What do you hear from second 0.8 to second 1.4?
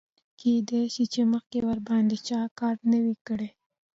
شي چې